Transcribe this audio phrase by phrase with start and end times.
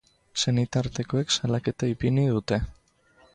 [0.43, 2.61] Senitartekoek salaketa ipini dute.